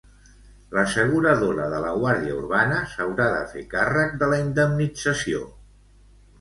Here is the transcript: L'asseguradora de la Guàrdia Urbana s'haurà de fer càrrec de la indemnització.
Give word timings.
L'asseguradora 0.77 1.67
de 1.73 1.81
la 1.83 1.91
Guàrdia 1.99 2.39
Urbana 2.39 2.81
s'haurà 2.95 3.29
de 3.37 3.45
fer 3.55 3.65
càrrec 3.77 4.19
de 4.25 4.33
la 4.35 4.43
indemnització. 4.49 5.47